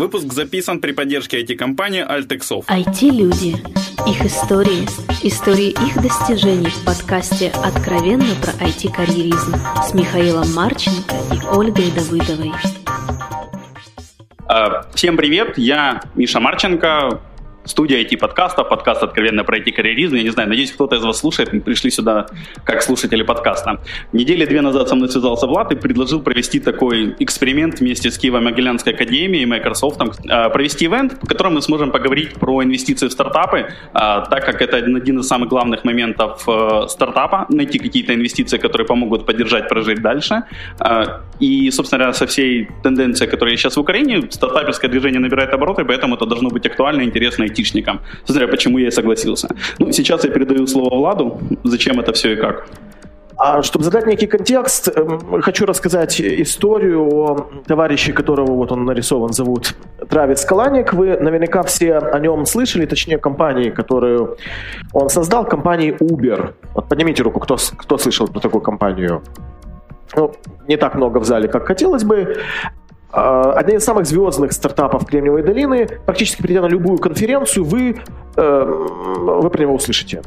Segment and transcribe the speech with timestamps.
[0.00, 2.64] Выпуск записан при поддержке IT-компании Altexov.
[2.68, 3.56] IT-люди.
[4.08, 4.88] Их истории.
[5.22, 12.50] Истории их достижений в подкасте «Откровенно про IT-карьеризм» с Михаилом Марченко и Ольгой Давыдовой.
[14.48, 17.20] А, всем привет, я Миша Марченко,
[17.70, 20.16] студия IT-подкаста, подкаст «Откровенно про IT-карьеризм».
[20.16, 22.26] Я не знаю, надеюсь, кто-то из вас слушает и пришли сюда
[22.64, 23.80] как слушатели подкаста.
[24.12, 28.92] Недели две назад со мной связался Влад и предложил провести такой эксперимент вместе с Киево-Могилянской
[28.92, 33.68] академией и Microsoft, а, провести ивент, в котором мы сможем поговорить про инвестиции в стартапы,
[33.92, 38.86] а, так как это один из самых главных моментов э, стартапа, найти какие-то инвестиции, которые
[38.86, 40.42] помогут поддержать, прожить дальше.
[41.38, 46.16] И, собственно говоря, со всей тенденцией, которая сейчас в Украине, стартаперское движение набирает обороты, поэтому
[46.16, 48.00] это должно быть актуально, интересно айтишникам.
[48.24, 49.48] Смотря, почему я согласился.
[49.78, 51.38] Ну, сейчас я передаю слово Владу.
[51.64, 52.66] Зачем это все и как?
[53.36, 59.32] А чтобы задать некий контекст, эм, хочу рассказать историю о товарище, которого вот он нарисован,
[59.32, 59.74] зовут
[60.10, 60.92] Травис Каланик.
[60.92, 64.36] Вы наверняка все о нем слышали, точнее компании, которую
[64.92, 66.52] он создал, компании Uber.
[66.74, 69.22] Вот поднимите руку, кто, кто слышал про такую компанию.
[70.16, 70.32] Ну,
[70.68, 72.36] не так много в зале, как хотелось бы.
[73.12, 75.88] А, один из самых звездных стартапов Кремниевой долины.
[76.06, 78.00] Практически придя на любую конференцию, вы,
[78.36, 80.22] э, вы про него услышите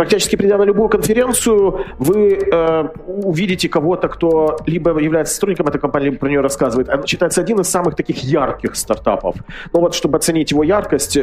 [0.00, 6.06] практически придя на любую конференцию, вы э, увидите кого-то, кто либо является сотрудником этой компании,
[6.06, 6.88] либо про нее рассказывает.
[6.88, 9.34] Он считается один из самых таких ярких стартапов.
[9.74, 11.22] Но вот, чтобы оценить его яркость, э,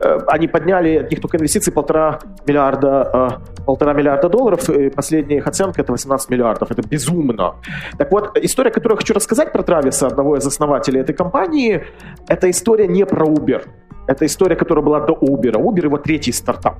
[0.00, 4.68] э, они подняли от них только инвестиции полтора миллиарда, э, полтора миллиарда долларов.
[4.70, 6.72] И последняя их оценка это 18 миллиардов.
[6.72, 7.54] Это безумно.
[7.96, 11.84] Так вот, история, которую я хочу рассказать про Трависа, одного из основателей этой компании,
[12.26, 13.62] это история не про Uber.
[14.08, 15.52] Это история, которая была до Uber.
[15.52, 16.74] Uber его третий стартап.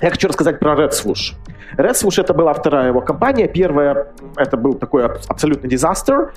[0.00, 1.34] Я хочу рассказать про Red Swoosh.
[1.76, 3.48] Red Swoosh это была вторая его компания.
[3.48, 6.32] Первая это был такой абсолютный дизастер.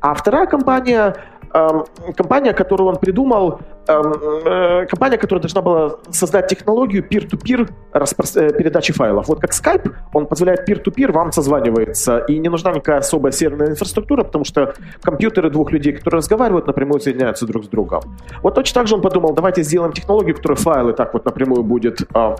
[0.00, 1.14] А вторая компания,
[1.52, 1.84] эм,
[2.16, 4.12] компания, которую он придумал, эм,
[4.44, 9.28] э, компания, которая должна была создать технологию peer-to-peer э, передачи файлов.
[9.28, 14.24] Вот как Skype, он позволяет peer-to-peer вам созваниваться, и не нужна никакая особая серверная инфраструктура,
[14.24, 18.02] потому что компьютеры двух людей, которые разговаривают, напрямую соединяются друг с другом.
[18.42, 22.02] Вот точно так же он подумал, давайте сделаем технологию, которая файлы так вот напрямую будет
[22.12, 22.36] э,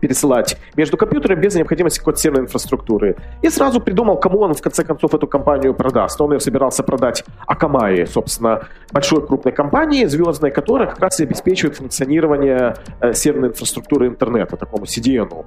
[0.00, 3.16] пересылать между компьютерами без необходимости какой-то серверной инфраструктуры.
[3.42, 6.20] И сразу придумал, кому он в конце концов эту компанию продаст.
[6.20, 11.76] Он ее собирался продать Акамае, собственно, большой крупной компании, звездной, которая как раз и обеспечивает
[11.76, 15.44] функционирование э, серверной инфраструктуры интернета, такому CDN.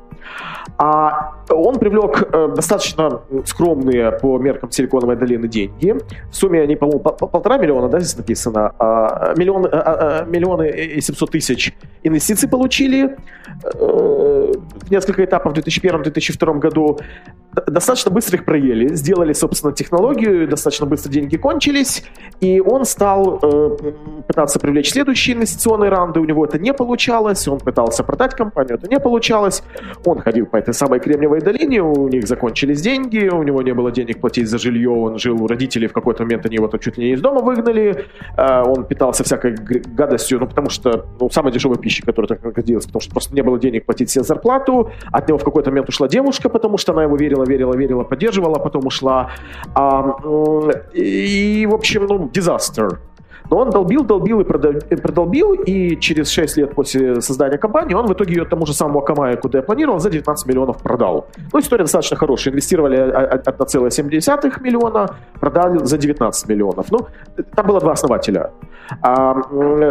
[0.78, 5.96] А он привлек э, достаточно скромные по меркам Силиконовой долины деньги.
[6.32, 11.02] В сумме они, по-моему, полтора миллиона, да, здесь написано, а, миллион, а, а, миллионы и
[11.02, 11.74] 700 тысяч
[12.04, 13.18] инвестиций получили
[13.64, 14.29] э,
[14.90, 17.00] несколько этапов в 2001-2002 году.
[17.68, 22.04] Достаточно быстро их проели, сделали, собственно, технологию, достаточно быстро деньги кончились,
[22.42, 23.78] и он стал э,
[24.28, 28.88] пытаться привлечь следующие инвестиционные раунды, у него это не получалось, он пытался продать компанию, это
[28.88, 29.64] не получалось,
[30.06, 33.92] он ходил по этой самой Кремниевой долине, у них закончились деньги, у него не было
[33.92, 37.08] денег платить за жилье, он жил у родителей, в какой-то момент они его чуть ли
[37.08, 38.06] не из дома выгнали,
[38.38, 42.86] э, он питался всякой гадостью, ну, потому что, ну, самой дешевой пищей, которая так находилась,
[42.86, 46.08] потому что просто не было денег платить себе зарплату, от него в какой-то момент ушла
[46.08, 49.32] девушка, потому что она его верила, верила, верила, поддерживала, а потом ушла.
[49.76, 50.16] А,
[50.94, 53.00] и, в общем, ну, дизастер.
[53.50, 58.14] Но он долбил, долбил и продолбил, и через 6 лет после создания компании он в
[58.14, 61.28] итоге ее тому же самому Акамаю, куда я планировал, за 19 миллионов продал.
[61.52, 62.54] Ну, история достаточно хорошая.
[62.54, 66.92] Инвестировали 1,7 миллиона, продали за 19 миллионов.
[66.92, 67.08] Ну,
[67.56, 68.52] там было два основателя.
[69.02, 69.36] А,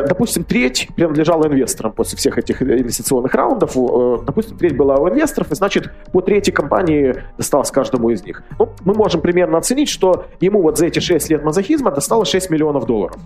[0.09, 3.77] допустим, треть принадлежала инвесторам после всех этих инвестиционных раундов.
[3.77, 8.43] Э, допустим, треть была у инвесторов, и значит, по третьей компании досталось каждому из них.
[8.59, 12.51] Ну, мы можем примерно оценить, что ему вот за эти 6 лет мазохизма досталось 6
[12.51, 13.17] миллионов долларов.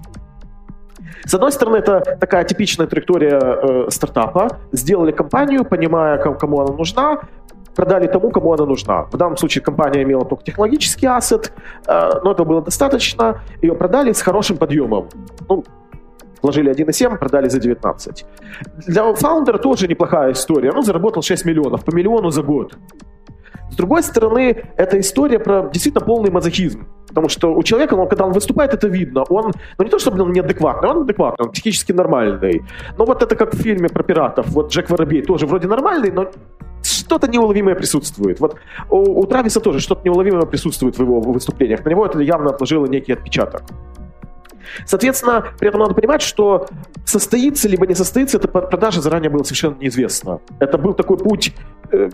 [1.25, 4.59] С одной стороны, это такая типичная траектория э, стартапа.
[4.73, 7.21] Сделали компанию, понимая, кому она нужна,
[7.75, 9.05] продали тому, кому она нужна.
[9.13, 11.53] В данном случае компания имела только технологический ассет,
[11.87, 13.41] э, но этого было достаточно.
[13.63, 15.09] Ее продали с хорошим подъемом.
[15.49, 15.65] Ну,
[16.43, 18.25] вложили 1,7, продали за 19.
[18.87, 20.73] Для фаундера тоже неплохая история.
[20.73, 22.77] Он заработал 6 миллионов, по миллиону за год.
[23.73, 26.87] С другой стороны, это история про действительно полный мазохизм.
[27.09, 29.25] Потому что у человека, ну, когда он выступает, это видно.
[29.31, 32.63] Он, ну не то чтобы он неадекватный, он адекватный, он психически нормальный.
[32.99, 34.47] Но вот это как в фильме про пиратов.
[34.49, 36.31] Вот Джек Воробей тоже вроде нормальный, но
[36.83, 38.41] что-то неуловимое присутствует.
[38.41, 38.57] Вот
[38.91, 41.83] у, у Трависа тоже что-то неуловимое присутствует в его выступлениях.
[41.85, 43.63] На него это явно отложило некий отпечаток.
[44.87, 46.67] Соответственно, при этом надо понимать, что
[47.05, 50.41] состоится либо не состоится эта продажа заранее было совершенно неизвестно.
[50.61, 51.55] Это был такой путь
[51.91, 52.09] э,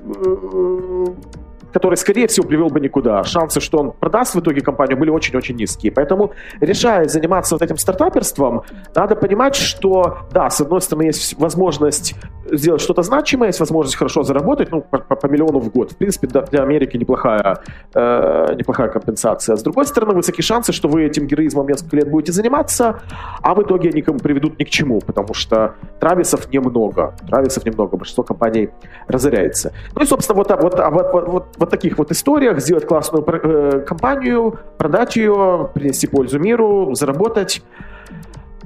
[1.72, 3.24] который, скорее всего, привел бы никуда.
[3.24, 5.92] Шансы, что он продаст в итоге компанию, были очень-очень низкие.
[5.92, 8.62] Поэтому, решая заниматься вот этим стартаперством,
[8.94, 12.14] надо понимать, что, да, с одной стороны, есть возможность
[12.50, 15.92] сделать что-то значимое, есть возможность хорошо заработать, ну, по, по миллиону в год.
[15.92, 17.58] В принципе, для Америки неплохая,
[17.94, 19.56] э, неплохая компенсация.
[19.56, 23.00] С другой стороны, высокие шансы, что вы этим героизмом несколько лет будете заниматься,
[23.42, 27.14] а в итоге они приведут ни к чему, потому что Трависов немного.
[27.28, 28.70] Трависов немного, большинство компаний
[29.06, 29.72] разоряется.
[29.94, 33.80] Ну и, собственно, вот, вот, вот, вот, вот, вот таких вот историях сделать классную э,
[33.86, 37.62] компанию, продать ее, принести пользу миру, заработать–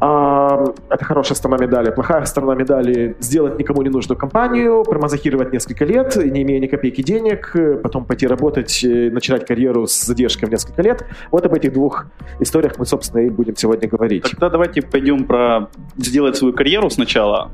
[0.03, 1.93] это хорошая сторона медали.
[1.93, 7.03] Плохая сторона медали– сделать никому не нужную компанию, промазохировать несколько лет, не имея ни копейки
[7.03, 7.55] денег,
[7.85, 11.07] потом пойти работать, начинать карьеру с задержкой в несколько лет.
[11.31, 12.07] Вот об этих двух
[12.41, 14.25] историях мы, собственно, и будем сегодня говорить.
[14.29, 17.53] Тогда давайте пойдем про сделать свою карьеру сначала,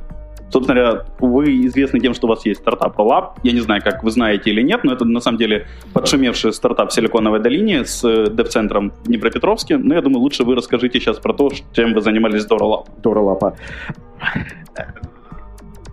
[0.50, 3.32] Собственно говоря, вы известны тем, что у вас есть стартап Lab.
[3.42, 6.90] Я не знаю, как вы знаете или нет, но это на самом деле подшумевший стартап
[6.90, 9.76] в Силиконовой долине с э, дев-центром в Днепропетровске.
[9.76, 12.86] Но я думаю, лучше вы расскажите сейчас про то, чем вы занимались до Rollup.
[13.02, 13.54] До Rollup.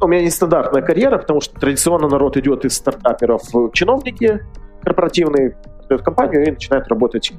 [0.01, 4.41] У меня нестандартная карьера, потому что традиционно народ идет из стартаперов в чиновники
[4.83, 7.33] корпоративные, создает компанию и начинает работать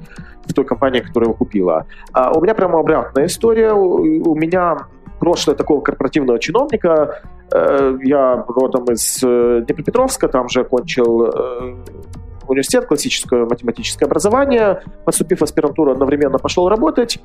[0.45, 1.85] в той компании, которая его купила.
[2.13, 3.73] А у меня прямо обратная история.
[3.73, 4.87] У меня
[5.19, 7.21] прошлое такого корпоративного чиновника.
[7.51, 11.75] Э, я родом из э, Днепропетровска, там же окончил э,
[12.47, 14.83] университет, классическое математическое образование.
[15.05, 17.19] Поступив в аспирантуру, одновременно пошел работать.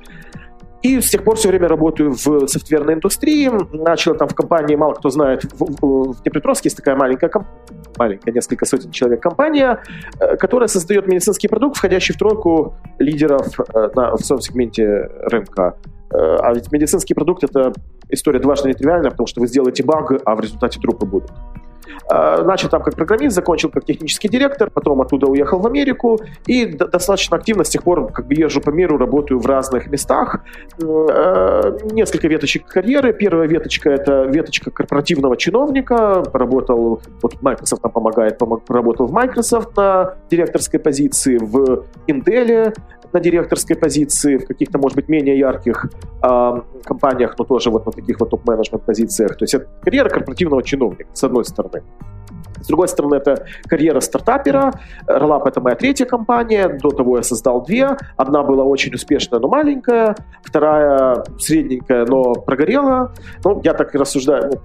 [0.83, 3.49] И с тех пор все время работаю в софтверной индустрии.
[3.73, 7.31] Начал там в компании, мало кто знает, в, в, Днепропетровске есть такая маленькая,
[7.97, 9.81] маленькая, несколько сотен человек компания,
[10.41, 13.47] которая создает медицинский продукт, входящий в тройку лидеров
[13.95, 15.77] на, в своем сегменте рынка.
[16.13, 17.73] Э, а ведь медицинский продукт– это
[18.09, 21.31] история дважды нетривиальная, потому что вы сделаете баг, а в результате трупы будут.
[22.11, 26.67] Э, начал там как программист, закончил как технический директор, потом оттуда уехал в Америку и
[26.67, 30.41] достаточно активно с тех пор как бы езжу по миру, работаю в разных местах.
[30.81, 33.13] Э, несколько веточек карьеры.
[33.13, 36.23] Первая веточка– это веточка корпоративного чиновника.
[36.23, 42.75] Поработал, вот Microsoft нам помогает, поработал в Microsoft на директорской позиции, в Intel
[43.13, 45.87] на директорской позиции, в каких-то, может быть, менее ярких
[46.23, 49.37] э, компаниях, но тоже вот на таких вот топ-менеджмент позициях.
[49.37, 51.83] То есть это карьера корпоративного чиновника, с одной стороны.
[52.63, 54.73] С другой стороны, это карьера стартапера.
[55.09, 56.69] Rollup— это моя третья компания.
[56.69, 57.97] До того я создал две.
[58.17, 60.15] Одна была очень успешная, но маленькая.
[60.45, 63.13] Вторая средненькая, но прогорела.
[63.45, 64.53] Ну, я так и рассуждаю.
[64.53, 64.61] Ну,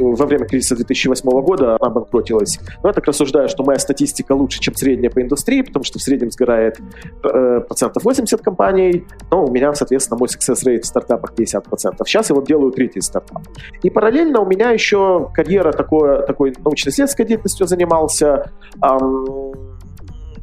[0.00, 2.58] во время кризиса 2008 года она банкротилась.
[2.82, 6.02] Но я так рассуждаю, что моя статистика лучше, чем средняя по индустрии, потому что в
[6.02, 6.78] среднем сгорает
[7.22, 11.62] э, процентов 80 компаний, но у меня, соответственно, мой success rate в стартапах 50%.
[12.04, 13.42] Сейчас я вот делаю третий стартап.
[13.82, 18.52] И параллельно у меня еще карьера такой, такой научно-исследовательской деятельностью занимался.
[18.82, 19.69] Эм,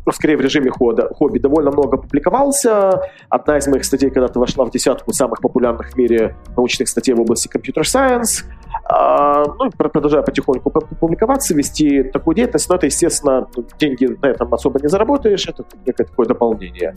[0.07, 3.01] ну, скорее в режиме хода, хобби, довольно много публиковался.
[3.27, 7.19] Одна из моих статей когда-то вошла в десятку самых популярных в мире научных статей в
[7.19, 8.45] области science.
[8.85, 14.79] А, ну, продолжаю потихоньку публиковаться, вести такую деятельность, но это, естественно, деньги на этом особо
[14.79, 16.95] не заработаешь, это некое такое дополнение.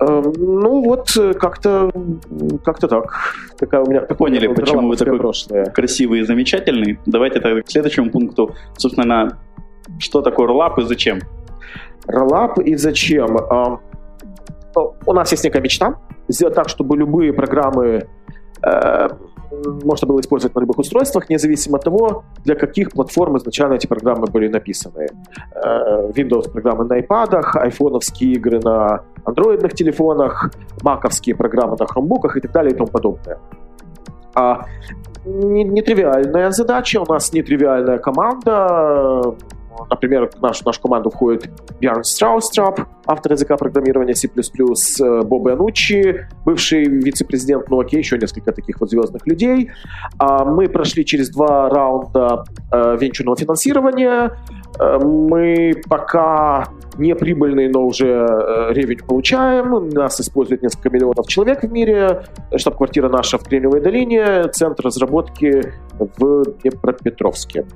[0.00, 1.92] А, ну вот, как-то
[2.64, 3.34] как так.
[3.56, 5.66] Такая у меня, Поняли, почему вы такой прошлое.
[5.66, 6.98] красивый и замечательный.
[7.06, 8.56] Давайте тогда к следующему пункту.
[8.76, 9.38] Собственно,
[10.00, 11.20] что такое роллап и зачем?
[12.06, 13.36] Роллап и зачем?
[13.36, 13.78] А,
[15.06, 15.96] у нас есть некая мечта
[16.28, 18.06] сделать так, чтобы любые программы
[18.62, 19.08] э,
[19.84, 24.26] можно было использовать на любых устройствах, независимо от того, для каких платформ изначально эти программы
[24.26, 25.06] были написаны.
[25.54, 30.50] Э, Windows программы на iPad, айфоновские игры на андроидных телефонах,
[30.82, 33.38] маковские программы на хромбуках и так далее и тому подобное.
[34.34, 34.66] А
[35.24, 39.34] нетривиальная задача, у нас нетривиальная команда,
[39.90, 46.26] Например, в нашу, нашу команду входит Бьярн Страустрап, автор языка программирования C++, э, Боб Анучи,
[46.44, 49.70] бывший вице-президент Nokia, еще несколько таких вот звездных людей.
[50.18, 54.32] А мы прошли через два раунда э, венчурного финансирования.
[54.78, 56.68] Э, мы пока
[56.98, 58.26] не прибыльные, но уже
[58.70, 59.90] ревень получаем.
[59.90, 62.22] Нас использует несколько миллионов человек в мире.
[62.56, 67.66] Штаб-квартира наша в Кремниевой долине, центр разработки в Днепропетровске.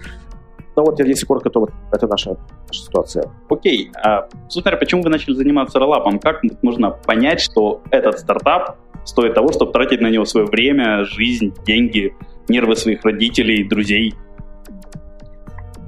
[0.80, 3.30] Ну вот, если коротко, то вот это наша, наша ситуация.
[3.50, 3.92] Окей.
[4.02, 6.18] А, собственно, почему вы начали заниматься роллапом?
[6.18, 11.52] Как можно понять, что этот стартап стоит того, чтобы тратить на него свое время, жизнь,
[11.66, 12.16] деньги,
[12.48, 14.14] нервы своих родителей, друзей?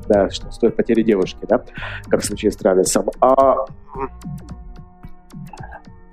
[0.08, 1.64] Да, что стоит потери девушки, да?
[2.10, 3.06] Как в случае с Трависом.
[3.22, 3.64] А,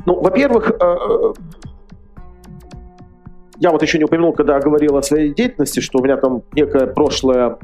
[0.06, 1.34] ну, во-первых, э,
[3.58, 6.88] я вот еще не упомянул, когда говорил о своей деятельности, что у меня там некое
[6.88, 7.58] прошлое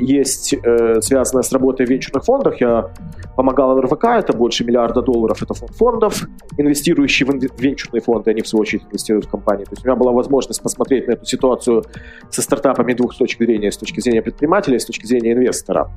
[0.00, 2.60] есть э, связанная с работой в венчурных фондах.
[2.60, 2.90] Я
[3.36, 8.48] помогал РВК, это больше миллиарда долларов, это фонд фондов, инвестирующие в венчурные фонды, они в
[8.48, 9.64] свою очередь инвестируют в компании.
[9.64, 11.84] То есть у меня была возможность посмотреть на эту ситуацию
[12.30, 15.90] со стартапами двух точек зрения, с точки зрения предпринимателя и с точки зрения инвестора.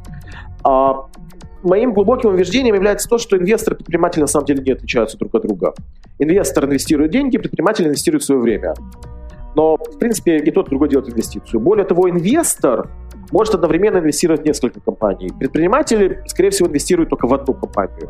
[0.64, 1.08] А
[1.64, 5.34] моим глубоким убеждением является то, что инвестор и предприниматель на самом деле не отличаются друг
[5.36, 5.74] от друга.
[6.20, 8.74] Инвестор инвестирует деньги, предприниматель инвестирует свое время.
[9.56, 11.60] Но, в принципе, и тот, и другой делает инвестицию.
[11.60, 12.90] Более того, инвестор
[13.34, 15.32] может одновременно инвестировать в несколько компаний.
[15.40, 18.10] Предприниматели, скорее всего, инвестируют только в одну компанию.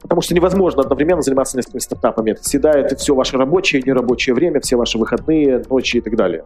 [0.00, 2.30] Потому что невозможно одновременно заниматься несколькими стартапами.
[2.30, 6.42] Это съедает все ваше рабочее и нерабочее время, все ваши выходные, ночи и так далее.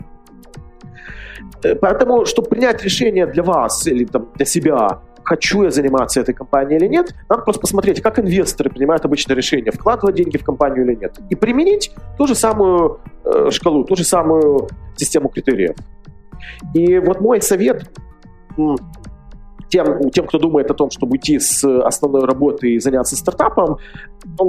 [1.63, 6.35] Э, поэтому, чтобы принять решение для вас или там, для себя, хочу я заниматься этой
[6.35, 10.85] компанией или нет, надо просто посмотреть, как инвесторы принимают обычное решение, вкладывать деньги в компанию
[10.85, 11.17] или нет.
[11.31, 15.77] И применить ту же самую э, шкалу, ту же самую систему критериев.
[16.75, 17.91] И вот мой совет
[19.69, 23.79] тем, тем, кто думает о том, чтобы уйти с основной работы и заняться стартапом,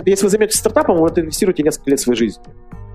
[0.05, 2.43] если вы займетесь стартапом, вы это инвестируете несколько лет своей жизни.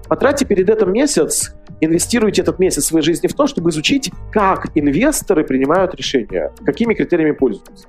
[0.09, 5.45] Потратьте перед этим месяц, инвестируйте этот месяц своей жизни в то, чтобы изучить, как инвесторы
[5.45, 7.89] принимают решения, какими критериями пользуются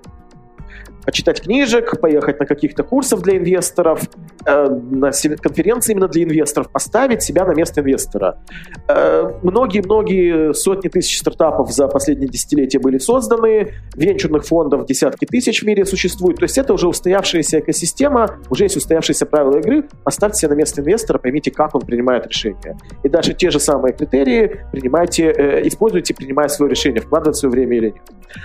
[1.06, 4.02] почитать книжек, поехать на каких-то курсов для инвесторов,
[4.46, 8.40] э, на конференции именно для инвесторов, поставить себя на место инвестора.
[8.88, 15.66] Э, многие-многие сотни тысяч стартапов за последние десятилетия были созданы, венчурных фондов десятки тысяч в
[15.66, 20.50] мире существует, то есть это уже устоявшаяся экосистема, уже есть устоявшиеся правила игры, поставьте себя
[20.50, 22.78] на место инвестора, поймите, как он принимает решения.
[23.04, 27.78] И дальше те же самые критерии принимайте, э, используйте, принимая свое решение, вкладывать свое время
[27.78, 28.02] или нет.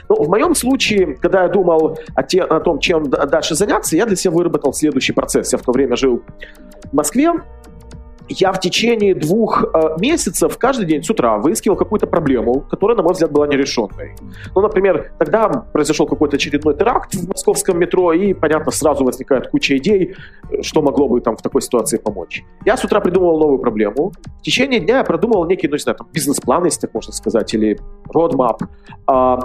[0.09, 4.07] Но в моем случае, когда я думал о, те, о том, чем дальше заняться, я
[4.07, 5.53] для себя выработал следующий процесс.
[5.53, 6.23] Я в то время жил
[6.91, 7.33] в Москве,
[8.31, 13.03] я в течение двух э, месяцев каждый день с утра выискивал какую-то проблему, которая, на
[13.03, 14.15] мой взгляд, была нерешенной.
[14.55, 19.77] Ну, например, тогда произошел какой-то очередной теракт в московском метро, и, понятно, сразу возникает куча
[19.77, 20.15] идей,
[20.63, 22.45] что могло бы там в такой ситуации помочь.
[22.65, 24.13] Я с утра придумывал новую проблему.
[24.39, 27.53] В течение дня я продумывал некий, ну, не знаю, там, бизнес-план, если так можно сказать,
[27.55, 27.79] или
[28.15, 28.59] roadmap
[29.09, 29.37] э,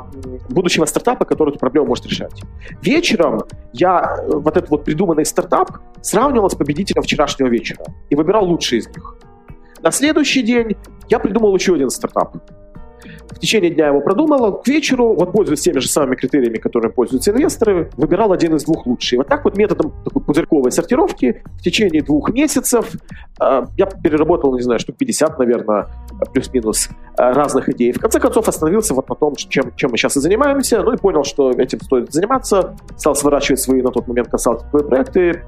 [0.49, 2.43] будущего стартапа, который эту проблему может решать.
[2.81, 3.41] Вечером
[3.73, 5.71] я э, вот этот вот придуманный стартап
[6.05, 9.17] сравнивал с победителем вчерашнего вечера и выбирал лучший из них.
[9.81, 10.75] На следующий день
[11.09, 12.38] я придумал еще один стартап.
[13.29, 17.31] В течение дня его продумал, к вечеру, вот пользуясь теми же самыми критериями, которыми пользуются
[17.31, 19.17] инвесторы, выбирал один из двух лучших.
[19.17, 22.93] Вот так вот методом такой пузырьковой сортировки в течение двух месяцев
[23.39, 25.88] э, я переработал, не знаю, штук 50, наверное,
[26.33, 27.91] плюс-минус э, разных идей.
[27.91, 30.97] В конце концов остановился вот на том, чем, чем мы сейчас и занимаемся, ну и
[30.97, 35.43] понял, что этим стоит заниматься, стал сворачивать свои на тот момент консалтинговые проекты,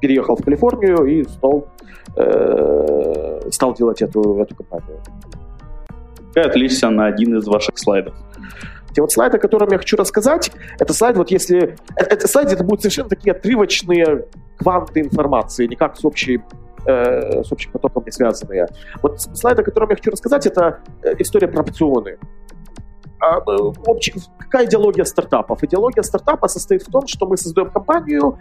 [0.00, 1.68] переехал в Калифорнию и стал
[2.16, 5.00] э, стал делать эту, эту компанию.
[6.34, 8.14] Ты отличься на один из ваших слайдов.
[8.92, 11.76] Те вот слайды, о котором я хочу рассказать, это слайд, вот если...
[11.96, 14.26] Это, это слайды, это будут совершенно такие отрывочные
[14.56, 16.40] кванты информации, никак с общей
[16.86, 18.66] э, с общим потоком не связанные.
[19.02, 22.18] Вот слайд, о котором я хочу рассказать, это э, история про опционы.
[23.20, 23.72] А, э.
[24.38, 25.62] Какая идеология стартапов?
[25.64, 28.38] Идеология стартапа состоит в том, что мы создаем компанию,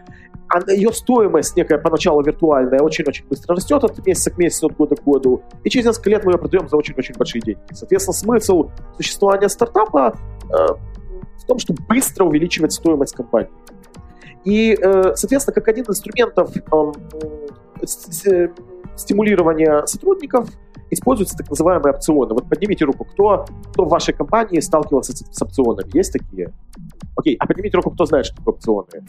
[0.49, 4.95] а ее стоимость некая поначалу виртуальная очень-очень быстро растет от месяца к месяцу, от года
[4.95, 7.59] к году, и через несколько лет мы ее продаем за очень-очень большие деньги.
[7.71, 10.55] Соответственно, смысл существования стартапа э,
[11.37, 13.49] в том, чтобы быстро увеличивать стоимость компании.
[14.45, 18.47] И, э, соответственно, как один из инструментов э,
[18.95, 20.49] стимулирования сотрудников–
[20.89, 22.33] используются так называемые опционы.
[22.33, 25.89] Вот поднимите руку, кто, кто в вашей компании сталкивался с, с опционами?
[25.93, 26.53] Есть такие?
[27.15, 29.05] Окей, а поднимите руку, кто знает, что такое опционы?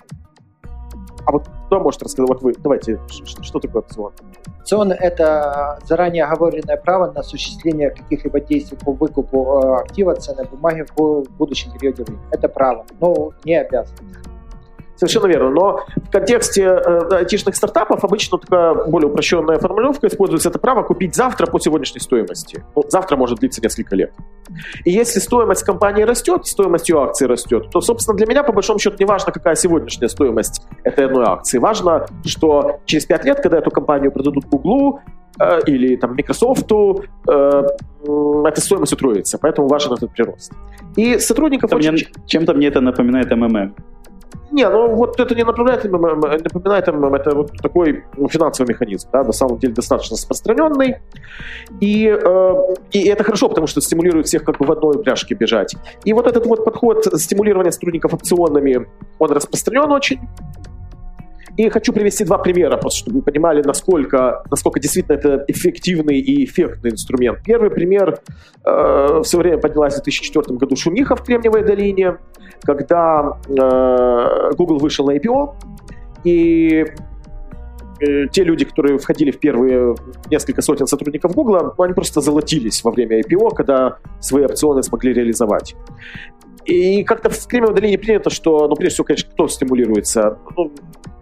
[1.27, 2.29] А вот кто может рассказать?
[2.29, 4.13] Вот вы, давайте, что, что такое опцион?
[4.61, 10.87] Опцион– это заранее оговоренное право на осуществление каких-либо действий по выкупу э, актива, ценной бумаги
[10.97, 12.25] в будущем периоде времени.
[12.31, 14.28] Это право, но не обязанность.
[14.99, 15.51] Совершенно верно.
[15.51, 21.15] Но в контексте э, айтишных стартапов обычно такая более упрощенная формулировка используется это право купить
[21.15, 22.65] завтра по сегодняшней стоимости.
[22.75, 24.13] Ну, завтра может длиться несколько лет.
[24.85, 28.81] И если стоимость компании растет, стоимость ее акций растет, то, собственно, для меня, по большому
[28.81, 31.59] счету, не важно, какая сегодняшняя стоимость этой одной акции.
[31.59, 34.99] Важно, что через пять лет, когда эту компанию продадут Google,
[35.41, 37.63] э, или там Microsoft, э,
[38.03, 40.53] эта стоимость утроится, поэтому важен этот прирост.
[40.97, 41.73] И сотрудников...
[41.73, 41.93] Очень...
[41.93, 43.77] мне, чем-то мне это напоминает МММ.
[44.51, 49.33] Не, ну вот это не напоминает напоминает МММ, это вот такой финансовый механизм, да, на
[49.33, 50.97] самом деле достаточно распространенный.
[51.81, 52.55] И, э,
[52.93, 55.75] и это хорошо, потому что стимулирует всех как бы в одной упряжке бежать.
[56.05, 58.87] И вот этот вот подход стимулирования сотрудников опционами,
[59.19, 60.21] он распространен очень.
[61.59, 66.45] И хочу привести два примера, просто чтобы вы понимали, насколько, насколько действительно это эффективный и
[66.45, 67.41] эффектный инструмент.
[67.45, 68.21] Первый пример.
[68.65, 72.19] Э, в время поднялась в 2004 году шумиха в Кремниевой долине,
[72.63, 75.55] когда э, Google вышел на IPO,
[76.23, 76.87] и
[78.03, 79.97] э, те люди, которые входили в первые
[80.31, 85.75] несколько сотен сотрудников Google, они просто золотились во время IPO, когда свои опционы смогли реализовать.
[86.67, 90.39] И как-то в Кремниевой долине принято, что, ну, прежде всего, конечно, кто стимулируется?
[90.57, 90.71] Ну,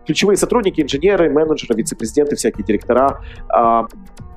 [0.07, 3.21] ключевые сотрудники, инженеры, менеджеры, вице-президенты, всякие директора.
[3.49, 3.87] А,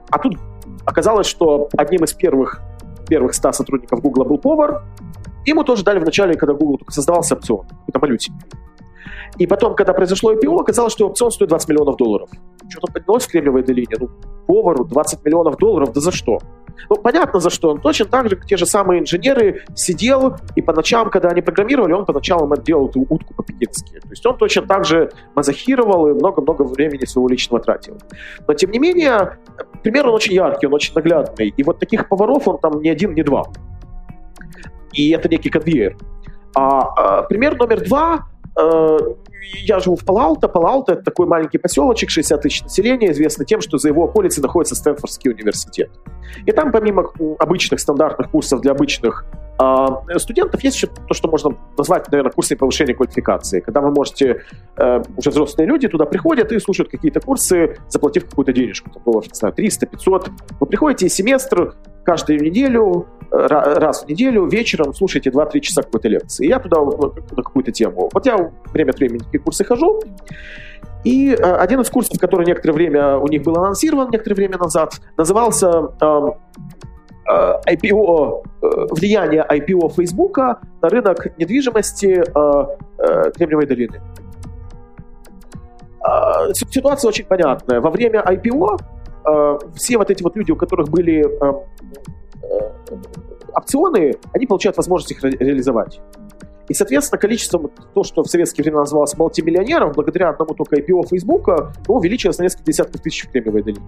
[0.09, 0.38] а тут
[0.85, 2.61] оказалось, что одним из первых,
[3.07, 4.83] первых 100 сотрудников Google был повар.
[5.45, 8.17] Ему тоже дали в начале, когда Google только создавался опцион, какой-то.
[9.38, 12.29] И потом, когда произошло IPO, оказалось, что опцион стоит 20 миллионов долларов.
[12.69, 13.95] Что-то поднялось в Кремниевой долине.
[14.00, 14.09] Ну,
[14.48, 16.39] повару 20 миллионов долларов, да за что?
[16.89, 17.69] Ну, понятно, за что.
[17.69, 21.41] Он точно так же, как те же самые инженеры, сидел, и по ночам, когда они
[21.41, 24.00] программировали, он по ночам делал эту утку по-пекински.
[24.00, 27.98] То есть он точно так же мазохировал и много-много времени своего личного тратил.
[28.48, 29.38] Но, тем не менее,
[29.83, 31.53] пример он очень яркий, он очень наглядный.
[31.55, 33.45] И вот таких поваров он там не один, не два.
[34.93, 35.98] И это некий конвейер.
[36.55, 38.27] А, а пример номер два
[39.63, 40.47] я живу в Палалто.
[40.47, 44.75] Палалто— это такой маленький поселочек, 60 тысяч населения, известный тем, что за его околицей находится
[44.75, 45.89] Стэнфордский университет.
[46.45, 49.25] И там, помимо обычных стандартных курсов для обычных
[49.59, 53.59] э, студентов, есть еще то, что можно назвать, наверное, курсами повышения квалификации.
[53.59, 54.43] Когда вы можете,
[54.77, 59.33] э, уже взрослые люди туда приходят и слушают какие-то курсы, заплатив какую-то денежку, там, не
[59.33, 60.29] знаю, 300, 500.
[60.59, 61.75] Вы приходите и семестр
[62.09, 66.47] каждую неделю, раз в неделю вечером слушаете 2-3 часа какой-то лекции.
[66.47, 68.09] Я туда на какую-то тему.
[68.11, 70.01] Вот я время от времени такие курсы хожу,
[71.03, 74.99] и э, один из курсов, который некоторое время у них был анонсирован, некоторое время назад,
[75.17, 75.69] назывался
[76.01, 76.29] э,
[77.67, 82.65] IPO, э, влияние IPO Фейсбука на рынок недвижимости э,
[82.97, 84.01] э, Кремниевой долины.
[86.01, 87.79] Э, ситуация очень понятная.
[87.79, 88.98] Во время IPO э,
[89.75, 91.53] все вот эти вот люди, у которых были э,
[92.43, 92.95] э,
[93.53, 95.99] опционы, они получают возможность их ре- реализовать.
[96.67, 101.73] И, соответственно, количество, то, что в советские времена называлось мультимиллионеров, благодаря одному только IPO Фейсбука,
[101.88, 103.81] увеличилось на несколько десятков тысяч в Кремниевой долине.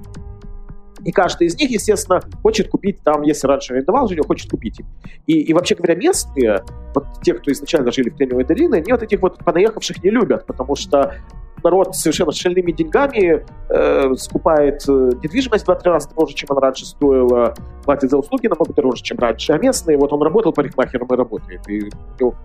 [1.03, 4.87] И каждый из них, естественно, хочет купить там, если раньше арендовал жилье, хочет купить им.
[5.25, 6.63] И, и вообще говоря, местные,
[6.93, 10.45] вот те, кто изначально жили в Кремниевой долине, они вот этих вот понаехавших не любят,
[10.45, 11.15] потому что
[11.63, 14.91] народ совершенно шальными деньгами э, скупает э,
[15.23, 19.17] недвижимость в два-три раза дороже, чем она раньше стоила, платит за услуги намного дороже, чем
[19.17, 19.53] раньше.
[19.53, 22.35] А местные, вот он работал парикмахером и работает, и у него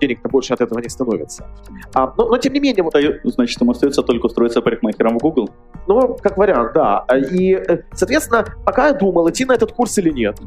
[0.00, 1.46] денег-то больше от этого не становится.
[1.94, 2.82] А, но, но тем не менее...
[2.82, 5.50] Вот, Значит, ему остается только устроиться парикмахером в Google?
[5.86, 7.04] Ну, как вариант, да.
[7.30, 10.38] И, э, соответственно, пока я думал, идти на этот курс или нет,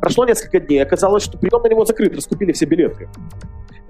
[0.00, 3.08] прошло несколько дней, оказалось, что прием на него закрыт, раскупили все билеты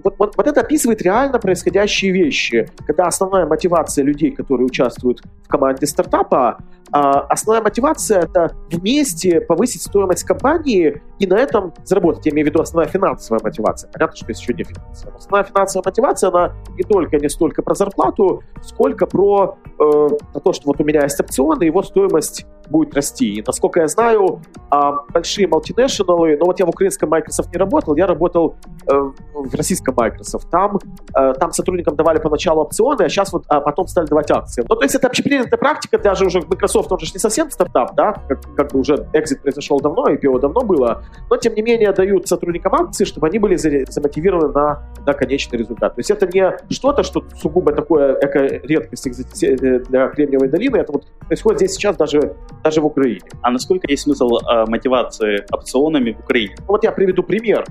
[0.04, 5.48] вот, вот, вот это описывает реально происходящие вещи, когда основная мотивация людей, которые участвуют в
[5.48, 6.58] команде стартапа,
[6.92, 12.26] основная мотивация— это вместе повысить стоимость компании и на этом заработать.
[12.26, 13.90] Я имею в виду основная финансовая мотивация.
[13.90, 15.16] Понятно, что есть еще не финансовая.
[15.16, 20.08] Основная финансовая мотивация, она не только, не столько про зарплату, сколько про, э,
[20.44, 23.34] то, что вот у меня есть опционы, его стоимость будет расти.
[23.34, 27.94] И, насколько я знаю, а, большие мультинешналы, ну вот я в украинском Microsoft не работал,
[27.96, 28.56] я работал
[28.90, 28.94] э,
[29.34, 30.50] в российском Microsoft.
[30.50, 30.78] Там,
[31.14, 34.64] э, там сотрудникам давали поначалу опционы, а сейчас вот а потом стали давать акции.
[34.68, 38.14] Ну, то есть это общепринятая практика, даже уже Microsoft, он же не совсем стартап, да,
[38.28, 42.28] как, как бы уже экзит произошел давно, IPO давно было, но тем не менее дают
[42.28, 45.94] сотрудникам акции, чтобы они были замотивированы на, на конечный результат.
[45.94, 51.06] То есть это не что-то, что сугубо такое эко-редкость э, для Кремниевой долины, это вот
[51.26, 53.20] происходит здесь сейчас даже даже в Украине.
[53.42, 56.54] А насколько есть смысл э, мотивации опционами в Украине?
[56.66, 57.64] Вот я приведу пример.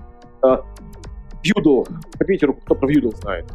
[0.44, 0.58] Э,
[1.44, 3.46] Vudel, поднимите руку, кто про Vudel знает.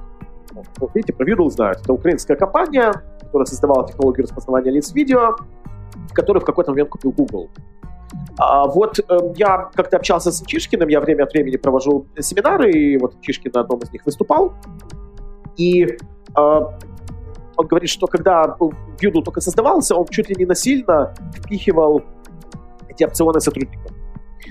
[0.78, 1.80] Вот, видите, про Vudel знают.
[1.82, 2.92] Это украинская компания,
[3.26, 5.36] которая создавала технологию распознавания лиц видео,
[6.12, 7.50] которую в какой-то момент купил Google.
[8.38, 12.98] А вот э, я как-то общался с Чишкиным, я время от времени провожу семинары, и
[12.98, 14.54] вот Чишкин на одном из них выступал.
[15.56, 15.96] И э,
[16.36, 22.02] он говорит, что когда Vue только создавался, он чуть ли не насильно впихивал
[22.88, 23.94] эти опционы сотрудникам.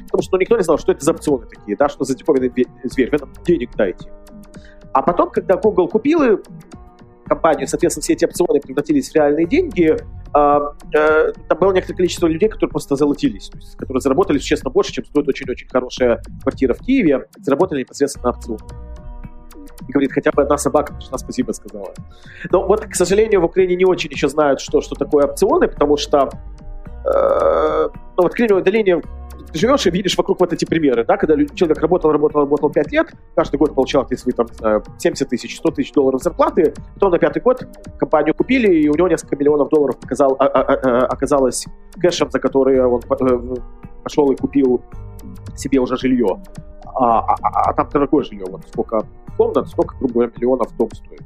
[0.05, 2.51] Потому что ну, никто не знал, что это за опционы такие, да, что за диковинный
[2.83, 4.11] зверь, вы нам денег дайте.
[4.93, 6.21] А потом, когда Google купил
[7.25, 10.59] компанию, соответственно, все эти опционы превратились в реальные деньги, э,
[10.93, 15.27] э, там было некоторое количество людей, которые просто золотились, которые заработали, честно, больше, чем стоит
[15.27, 18.61] очень-очень хорошая квартира в Киеве, заработали непосредственно на опционах.
[19.87, 21.93] И говорит, хотя бы одна собака пришла, спасибо сказала.
[22.51, 25.97] Но вот, к сожалению, в Украине не очень еще знают, что, что такое опционы, потому
[25.97, 26.29] что
[27.05, 29.01] э, ну, вот Кремниевой долине
[29.55, 32.91] ты живешь и видишь вокруг вот эти примеры, да, когда человек работал, работал, работал 5
[32.91, 37.11] лет, каждый год получал свои, там, не знаю, 70 тысяч, 100 тысяч долларов зарплаты, потом
[37.11, 37.65] на пятый год
[37.97, 41.65] компанию купили, и у него несколько миллионов долларов показал, а, а, а, оказалось
[42.01, 43.55] кэшем, за которые он э,
[44.03, 44.81] пошел и купил
[45.55, 46.41] себе уже жилье.
[46.87, 49.05] А, а, а, а там дорогое жилье, вот сколько
[49.37, 51.23] комнат, сколько, грубо говоря, миллионов дом стоит.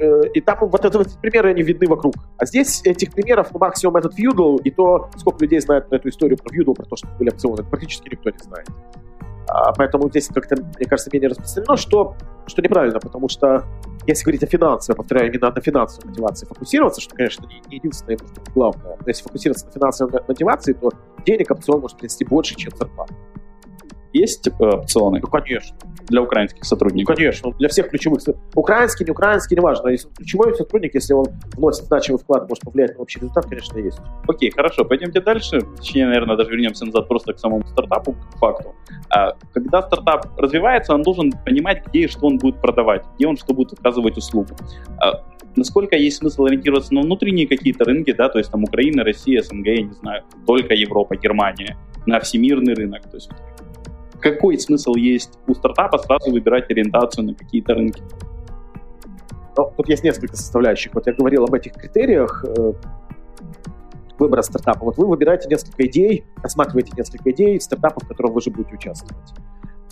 [0.00, 2.14] Э, и там вот это, эти примеры, они видны вокруг.
[2.38, 6.08] А здесь этих примеров, ну, максимум этот Feudal, и то, сколько людей знает про эту
[6.08, 8.68] историю про Feudal, про то, что были опционы, практически никто не знает.
[9.48, 13.64] А, поэтому здесь как-то, мне кажется, менее распространено, что, что неправильно, потому что
[14.06, 18.16] если говорить о финансовой, повторяю, именно на финансовой мотивации фокусироваться, что, конечно, не, не единственное,
[18.20, 20.90] может главное, но если фокусироваться на финансовой мотивации, то
[21.26, 23.14] денег опцион может принести больше, чем зарплата.
[24.12, 25.20] Есть э, опционы?
[25.20, 25.76] Ну, конечно.
[26.08, 27.10] Для украинских сотрудников?
[27.10, 27.52] Ну, конечно.
[27.52, 28.20] Для всех ключевых.
[28.54, 29.88] Украинский, не украинский, неважно.
[29.88, 33.98] Если ключевой сотрудник, если он вносит значимый вклад, может повлиять на общий результат, конечно, есть.
[34.28, 34.84] Окей, хорошо.
[34.84, 35.60] Пойдемте дальше.
[35.76, 38.74] Точнее, наверное, даже вернемся назад просто к самому стартапу, к факту.
[39.10, 43.36] А, когда стартап развивается, он должен понимать, где и что он будет продавать, где он
[43.36, 44.54] что будет оказывать услугу.
[45.00, 45.22] А,
[45.56, 49.66] насколько есть смысл ориентироваться на внутренние какие-то рынки, да, то есть там Украина, Россия, СНГ,
[49.66, 53.30] я не знаю, только Европа, Германия, на всемирный рынок, то есть
[54.22, 58.02] какой смысл есть у стартапа сразу выбирать ориентацию на какие-то рынки?
[59.56, 60.94] Ну, тут есть несколько составляющих.
[60.94, 62.72] Вот я говорил об этих критериях э,
[64.18, 64.84] выбора стартапа.
[64.84, 69.34] Вот вы выбираете несколько идей, рассматриваете несколько идей стартапов, в котором вы же будете участвовать.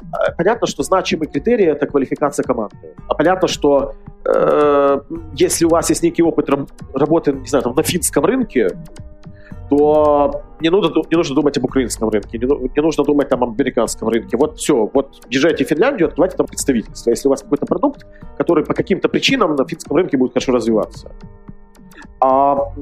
[0.03, 2.95] Э, понятно, что значимый критерий– это квалификация команды.
[3.09, 5.01] А понятно, что э,
[5.35, 6.49] если у вас есть некий опыт
[6.95, 8.69] работы, не знаю, там, на финском рынке,
[9.70, 13.50] то не нужно, не нужно думать об украинском рынке, не, не нужно думать там об
[13.50, 14.37] американском рынке.
[14.37, 17.11] Вот все, вот езжайте в Финляндию, открывайте там представительство.
[17.11, 18.04] Если у вас какой-то продукт,
[18.37, 21.12] который по каким-то причинам на финском рынке будет хорошо развиваться.
[22.20, 22.72] А,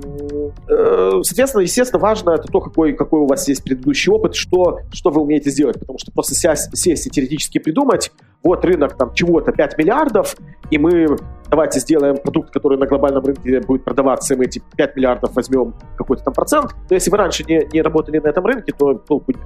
[0.69, 5.11] э, соответственно, естественно, важно это то, какой, какой у вас есть предыдущий опыт, что, что
[5.11, 5.79] вы умеете сделать.
[5.79, 8.11] Потому что просто сесть, сесть и теоретически придумать,
[8.43, 10.37] вот рынок там чего-то 5 миллиардов,
[10.71, 11.17] и мы
[11.51, 15.75] давайте сделаем продукт, который на глобальном рынке будет продаваться, и мы эти 5 миллиардов возьмем
[15.97, 16.75] какой-то там процент.
[16.91, 19.43] Но если вы раньше не, не работали на этом рынке, то толку нет.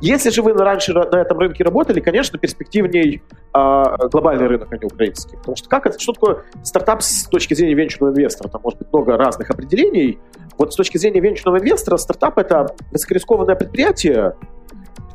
[0.00, 3.22] Если же вы раньше на этом рынке работали, конечно, перспективней
[3.54, 5.36] э, глобальный рынок, а не украинский.
[5.38, 8.48] Потому что как это, что такое стартап с точки зрения венчурного инвестора?
[8.48, 10.18] Там может быть много разных определений.
[10.58, 14.34] Вот с точки зрения венчурного инвестора стартап— это высокорискованное предприятие,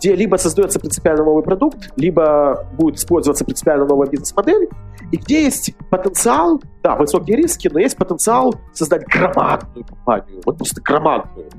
[0.02, 4.68] где либо создается принципиально новый продукт, либо будет использоваться принципиально новая бизнес-модель,
[5.12, 10.82] и где есть потенциал, да, высокие риски, но есть потенциал создать громадную компанию, вот просто
[10.82, 11.50] громадную.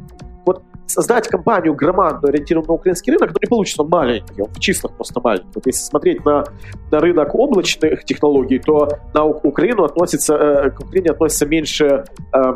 [0.92, 4.94] Создать компанию громадную, ориентированную на украинский рынок, но не получится, он маленький, он в числах
[4.94, 5.48] просто маленький.
[5.55, 6.44] Вот если смотреть на,
[6.90, 12.52] на рынок облачных технологий, то на Украину относится, э, к Украине относится меньше э,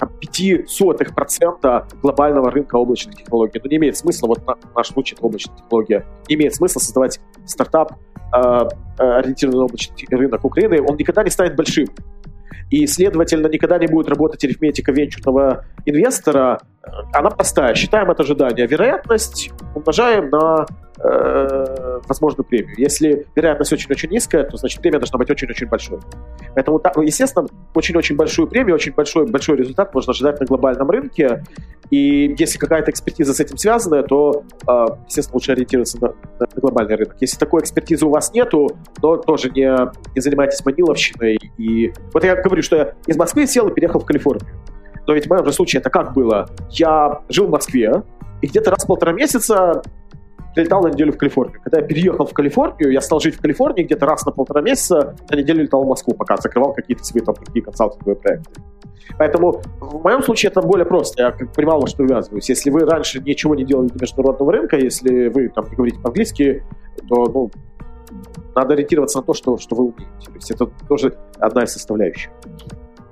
[0.00, 3.60] 0,05% глобального рынка облачных технологий.
[3.64, 7.18] Но не имеет смысла, вот на, наш случай это облачная технология, не имеет смысла создавать
[7.46, 7.94] стартап,
[8.32, 11.88] э, э, ориентированный на облачный рынок Украины, он никогда не станет большим.
[12.70, 16.60] И, следовательно, никогда не будет работать арифметика венчурного инвестора.
[17.12, 17.74] Она простая.
[17.74, 20.66] Считаем от ожидания вероятность, умножаем на
[20.98, 22.74] э, возможную премию.
[22.78, 25.98] Если вероятность очень-очень низкая, то значит премия должна быть очень-очень большой.
[26.54, 31.42] Поэтому, естественно, очень-очень большую премию, очень большой, большой результат можно ожидать на глобальном рынке.
[31.90, 36.96] И если какая-то экспертиза с этим связана, то, э, естественно, лучше ориентироваться на, на глобальный
[36.96, 37.16] рынок.
[37.20, 39.70] Если такой экспертизы у вас нету, то тоже не,
[40.14, 41.38] не занимайтесь маниловщиной.
[41.58, 44.50] И вот я говорю, что я из Москвы сел и переехал в Калифорнию.
[45.06, 46.48] Но ведь в моем же случае это как было?
[46.70, 48.02] Я жил в Москве,
[48.42, 49.82] и где-то раз в полтора месяца
[50.56, 51.60] прилетал на неделю в Калифорнию.
[51.62, 55.14] Когда я переехал в Калифорнию, я стал жить в Калифорнии где-то раз на полтора месяца,
[55.30, 58.62] на неделю летал в Москву, пока закрывал какие-то свои там другие консалтинговые проекты.
[59.18, 61.22] Поэтому в моем случае это более просто.
[61.22, 62.48] Я как понимал, во что увязываюсь.
[62.48, 66.64] Если вы раньше ничего не делали для международного рынка, если вы там не говорите по-английски,
[67.06, 67.50] то ну,
[68.54, 70.26] надо ориентироваться на то, что, что вы умеете.
[70.26, 72.30] То есть это тоже одна из составляющих.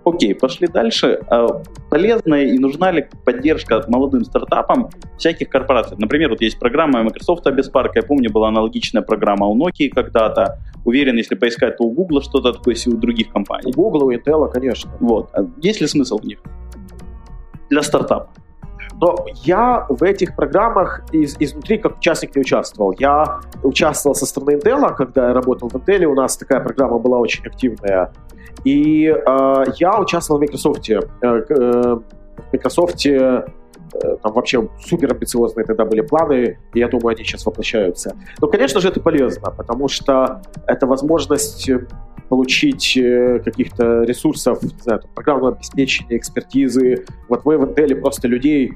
[0.05, 1.21] Окей, пошли дальше.
[1.31, 5.97] А полезная и нужна ли поддержка молодым стартапам всяких корпораций?
[5.99, 8.01] Например, вот есть программа Microsoft парка.
[8.01, 10.59] Я помню, была аналогичная программа у Nokia когда-то.
[10.85, 13.73] Уверен, если поискать, то у Google что-то такое, и у других компаний.
[13.75, 14.91] У Google, у Intel, конечно.
[15.01, 15.31] Вот.
[15.33, 16.39] А есть ли смысл в них?
[17.71, 18.29] Для стартапа?
[19.01, 22.95] Но я в этих программах из, изнутри как участник не участвовал.
[22.99, 27.19] Я участвовал со стороны Intel, когда я работал в Intel, у нас такая программа была
[27.19, 28.13] очень активная.
[28.65, 30.89] И э, я участвовал в Microsoft.
[30.89, 33.45] Э, э, в Microsoft э,
[34.23, 38.17] там вообще супер амбициозные тогда были планы, и я думаю, они сейчас воплощаются.
[38.41, 41.71] Но, конечно же, это полезно, потому что это возможность
[42.29, 47.05] получить э, каких-то ресурсов, не знаю, программного обеспечения, экспертизы.
[47.29, 48.73] Вот мы в Intel просто людей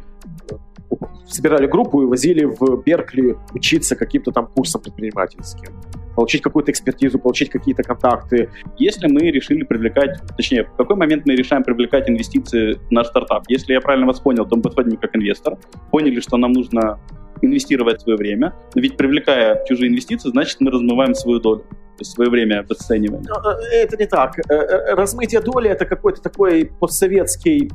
[1.29, 5.75] собирали группу и возили в Беркли учиться каким-то там курсом предпринимательским
[6.19, 8.51] получить какую-то экспертизу, получить какие-то контакты.
[8.77, 13.45] Если мы решили привлекать, точнее, в какой момент мы решаем привлекать инвестиции в наш стартап?
[13.47, 15.59] Если я правильно вас понял, то мы подходим как инвестор,
[15.93, 16.99] поняли, что нам нужно
[17.43, 21.65] инвестировать свое время, но ведь привлекая чужие инвестиции, значит, мы размываем свою долю
[22.05, 23.25] свое время обесцениваем.
[23.25, 24.39] Э, это не так.
[24.39, 27.71] Э, э, размытие доли— это какой-то такой постсоветский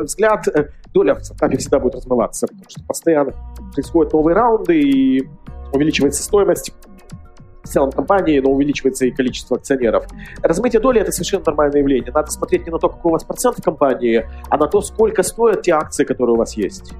[0.00, 0.46] взгляд.
[0.92, 3.32] Доля в стартапе всегда будет размываться, потому что постоянно
[3.74, 5.28] происходят новые раунды и
[5.72, 6.72] увеличивается стоимость
[7.66, 10.06] в целом компании, но увеличивается и количество акционеров.
[10.42, 12.12] Размытие доли– это совершенно нормальное явление.
[12.12, 15.22] Надо смотреть не на то, какой у вас процент в компании, а на то, сколько
[15.22, 16.92] стоят те акции, которые у вас есть.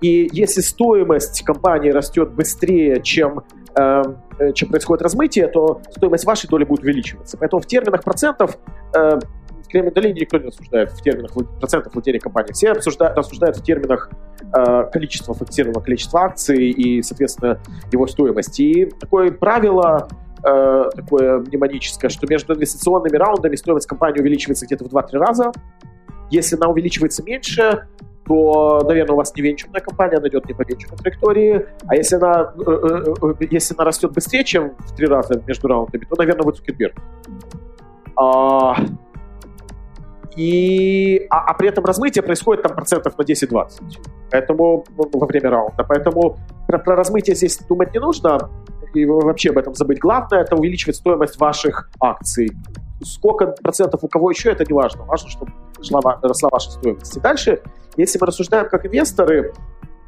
[0.00, 3.44] И если стоимость компании растет быстрее, чем
[3.76, 7.36] эм, э, чем происходит размытие, то стоимость вашей доли будет увеличиваться.
[7.38, 8.58] Поэтому в терминах процентов
[8.94, 9.18] э,
[9.64, 12.52] в Кремле долине никто не рассуждает в терминах процентов владения компании.
[12.52, 14.10] Все обсуждают, рассуждают в терминах
[14.52, 17.60] э, количества фиксированного количества акций и, соответственно,
[17.92, 18.62] его стоимости.
[18.62, 20.08] И такое правило
[20.44, 25.52] э, такое мнемоническое, что между инвестиционными раундами стоимость компании увеличивается где-то в 2-3 раза.
[26.30, 27.86] Если она увеличивается меньше,
[28.26, 31.66] то, наверное, у вас не венчурная компания, она идет не по венчурной траектории.
[31.86, 35.68] А если она, э, э, э, если она растет быстрее, чем в три раза между
[35.68, 36.94] раундами, то, наверное, вы Цукерберг.
[38.16, 38.76] А,
[40.36, 43.98] и, а, а при этом размытие происходит там процентов на 10-20.
[44.30, 45.84] Поэтому во время раунда.
[45.84, 48.50] Поэтому про, про размытие здесь думать не нужно.
[48.94, 49.98] И вообще об этом забыть.
[49.98, 52.50] Главное это увеличивать стоимость ваших акций.
[53.02, 55.04] Сколько процентов у кого еще, это не важно.
[55.04, 57.16] Важно, чтобы шла, росла ваша стоимость.
[57.16, 57.60] И дальше,
[57.96, 59.52] если мы рассуждаем как инвесторы,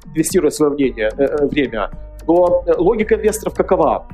[0.07, 1.91] инвестируя свое мнение, э, э время,
[2.27, 4.09] то э, логика инвесторов какова?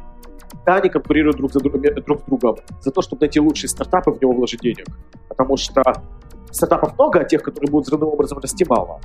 [0.66, 4.12] Да, они конкурируют друг, за друг, друг с другом за то, чтобы найти лучшие стартапы,
[4.12, 4.86] в него вложить денег.
[5.28, 5.82] Потому что
[6.50, 9.00] стартапов много, а тех, которые будут взрывным образом расти, мало.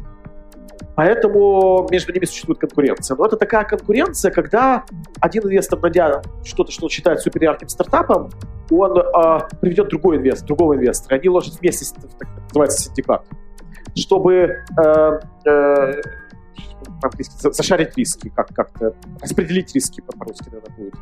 [0.95, 3.15] Поэтому между ними существует конкуренция.
[3.15, 4.83] Но это такая конкуренция, когда
[5.19, 8.31] один инвестор, найдя что-то, что он считает супер ярким стартапом,
[8.71, 11.15] он э, приведет другой инвестор, другого инвестора.
[11.15, 11.85] Они ложат вместе,
[12.17, 13.23] так называется, синдикат,
[13.95, 16.01] чтобы э, э,
[17.39, 20.93] зашарить риски, как- как-то распределить риски, по-русски, наверное, будет.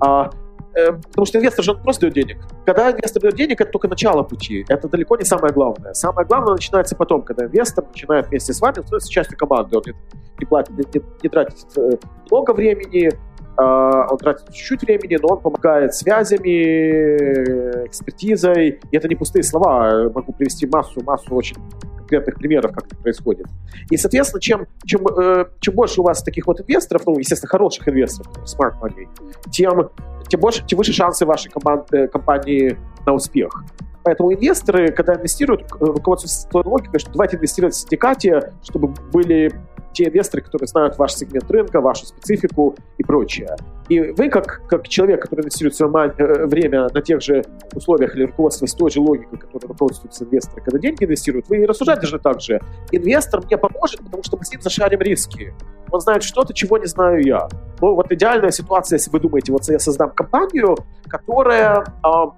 [0.00, 0.30] А,
[0.74, 2.38] э, потому что инвестор же он просто дает денег.
[2.66, 4.64] Когда инвестор дает денег, это только начало пути.
[4.68, 5.94] Это далеко не самое главное.
[5.94, 9.76] Самое главное начинается потом, когда инвестор начинает вместе с вами становится частью команды.
[9.76, 9.94] Он не,
[10.40, 11.90] не, платит, не, не тратит э,
[12.30, 13.10] много времени,
[13.56, 18.80] он тратит чуть-чуть времени, но он помогает связями, экспертизой.
[18.90, 20.10] И это не пустые слова.
[20.14, 21.56] Могу привести массу, массу очень
[22.04, 23.46] конкретных примеров, как это происходит.
[23.90, 27.88] И, соответственно, чем, чем, э, чем больше у вас таких вот инвесторов, ну, естественно, хороших
[27.88, 29.08] инвесторов, smart money,
[29.50, 29.90] тем,
[30.28, 33.64] тем, больше, тем выше шансы вашей команды, компании на успех.
[34.02, 39.50] Поэтому инвесторы, когда инвестируют, руководствуются той логикой, что давайте инвестировать в синдикате, чтобы были
[39.94, 43.56] те инвесторы, которые знают ваш сегмент рынка, вашу специфику и прочее.
[43.88, 48.24] И вы, как, как человек, который инвестирует свое э, время на тех же условиях или
[48.24, 52.60] руководствуясь той же логикой, которой руководствуются инвесторы, когда деньги инвестируют, вы рассуждаете должны так же.
[52.92, 55.54] Инвестор мне поможет, потому что мы с ним зашарим риски.
[55.90, 57.48] Он знает что-то, чего не знаю я.
[57.80, 60.76] Ну, вот идеальная ситуация, если вы думаете, вот я создам компанию,
[61.08, 62.32] которая а,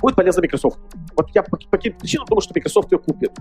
[0.00, 0.78] будет полезна Microsoft.
[1.16, 3.32] Вот я по, по каким причинам думаю, что Microsoft ее купит.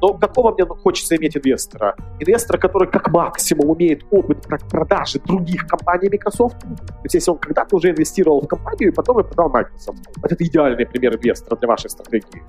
[0.00, 1.94] Но какого мне хочется иметь инвестора?
[2.18, 6.60] Инвестора, который как максимум умеет опыт продажи других компаний Microsoft.
[6.60, 9.98] То есть если он когда-то уже инвестировал в компанию и потом и продал Microsoft.
[10.22, 12.42] Вот это идеальный пример инвестора для вашей стратегии.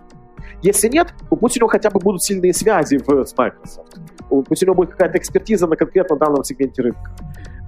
[0.62, 3.98] Если нет, пусть у него хотя бы будут сильные связи в, с Microsoft.
[4.30, 7.16] Пусть у него будет какая-то экспертиза на конкретно данном сегменте рынка.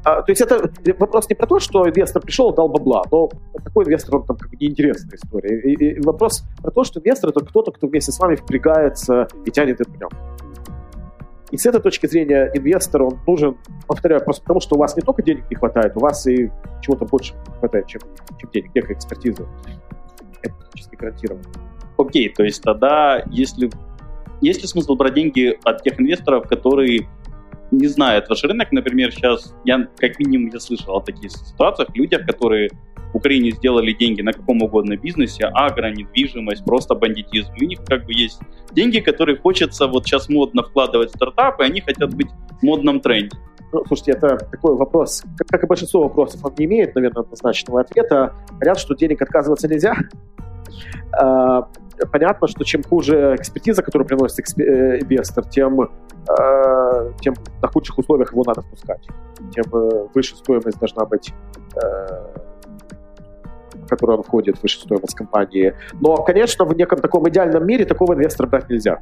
[0.03, 3.29] А, то есть это вопрос не про то, что инвестор пришел, дал бабла, но
[3.63, 5.59] такой инвестор, он там как бы неинтересная история.
[5.61, 9.51] И, и вопрос про то, что инвестор это кто-то, кто вместе с вами впрягается и
[9.51, 10.09] тянет это прям.
[11.51, 13.55] И с этой точки зрения инвестор, он нужен,
[13.87, 17.05] повторяю, просто потому, что у вас не только денег не хватает, у вас и чего-то
[17.05, 18.01] больше не хватает, чем,
[18.39, 19.45] чем денег, некой экспертизы.
[20.41, 21.45] Это практически гарантированно.
[21.97, 23.69] Окей, то есть тогда, если
[24.41, 27.07] есть ли смысл брать деньги от тех инвесторов, которые
[27.77, 32.25] не знают ваш рынок, например, сейчас, я как минимум я слышал о таких ситуациях, людях,
[32.25, 32.69] которые
[33.13, 37.51] в Украине сделали деньги на каком угодно бизнесе, агро, недвижимость, просто бандитизм.
[37.61, 38.39] у них как бы есть
[38.71, 43.37] деньги, которые хочется вот сейчас модно вкладывать в стартапы, они хотят быть в модном тренде.
[43.71, 48.33] Ну, слушайте, это такой вопрос, как, и большинство вопросов, он не имеет, наверное, однозначного ответа.
[48.59, 49.95] Понятно, что денег отказываться нельзя.
[51.11, 51.67] А,
[52.11, 55.87] понятно, что чем хуже экспертиза, которую приносит э, инвестор, тем, э,
[57.19, 59.05] тем на худших условиях его надо впускать.
[59.51, 61.33] Тем э, выше стоимость должна быть
[63.83, 65.73] в которую он входит, выше стоимость компании.
[65.99, 69.01] Но, конечно, в неком таком идеальном мире такого инвестора брать нельзя.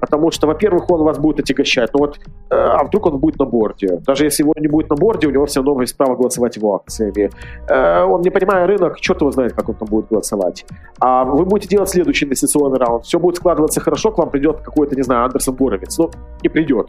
[0.00, 1.90] Потому что, во-первых, он вас будет отягощать.
[1.92, 2.18] Ну вот,
[2.50, 3.98] э, а вдруг он будет на борде?
[4.06, 6.74] Даже если его не будет на борде, у него все равно есть право голосовать его
[6.74, 7.30] акциями.
[7.68, 10.64] Э, он, не понимая рынок, черт его знает, как он там будет голосовать.
[11.00, 13.04] А вы будете делать следующий инвестиционный раунд.
[13.04, 15.98] Все будет складываться хорошо, к вам придет какой-то, не знаю, Андерсон Боровец.
[15.98, 16.10] Ну,
[16.42, 16.88] не придет.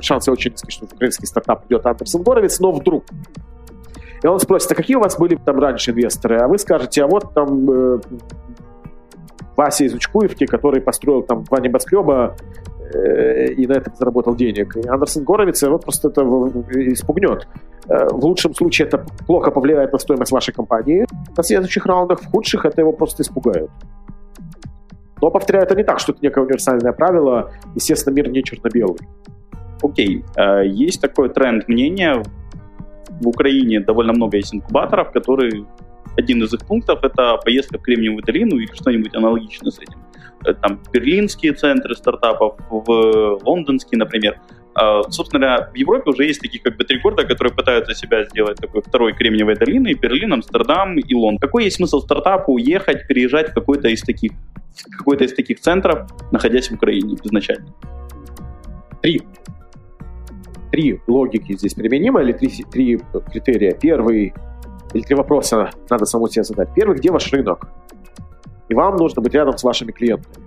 [0.00, 3.04] Шансы очень низкие, что в украинский стартап придет Андерсон Боровец, но вдруг.
[4.22, 6.38] И он спросит, а какие у вас были там раньше инвесторы?
[6.38, 8.00] А вы скажете, а вот там э,
[9.58, 12.36] Вася из Учкуевки, который построил там два небоскреба
[12.94, 14.76] э, и на этом заработал денег.
[14.76, 16.22] И Андерсон Горовиц его просто это
[16.92, 17.48] испугнет.
[17.88, 21.04] Э, в лучшем случае это плохо повлияет на стоимость вашей компании
[21.36, 23.68] на следующих раундах, в худших это его просто испугает.
[25.20, 27.50] Но, повторяю, это не так, что это некое универсальное правило.
[27.74, 29.00] Естественно, мир не черно-белый.
[29.82, 30.68] Окей, okay.
[30.68, 32.22] есть такой тренд мнения.
[33.20, 35.66] В Украине довольно много есть инкубаторов, которые
[36.18, 39.98] один из их пунктов— это поездка в Кремниевую долину или что-нибудь аналогичное с этим.
[40.44, 44.40] Э, там берлинские центры стартапов, в лондонские, например.
[44.74, 48.24] А, собственно говоря, в Европе уже есть такие как бы три города, которые пытаются себя
[48.24, 51.38] сделать такой второй Кремниевой долиной, Берлин, Амстердам и Лондон.
[51.38, 54.32] Какой есть смысл стартапу уехать, переезжать в какой-то из таких,
[54.96, 57.68] какой-то из таких центров, находясь в Украине изначально?
[59.02, 59.22] Три.
[60.70, 63.00] Три логики здесь применимы или три, три
[63.32, 63.72] критерия.
[63.72, 64.34] Первый
[64.92, 66.68] или три вопроса надо самому себе задать.
[66.74, 67.68] Первый, где ваш рынок?
[68.68, 70.46] И вам нужно быть рядом с вашими клиентами.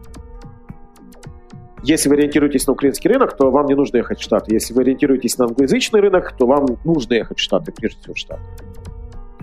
[1.83, 4.53] Если вы ориентируетесь на украинский рынок, то вам не нужно ехать в Штаты.
[4.53, 8.17] Если вы ориентируетесь на англоязычный рынок, то вам нужно ехать в Штаты, прежде всего в
[8.17, 8.41] Штаты.